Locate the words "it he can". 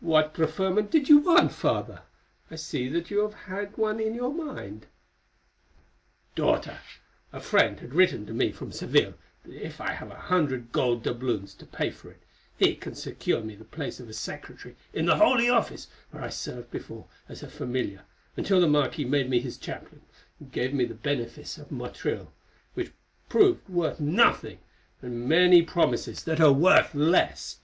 12.10-12.94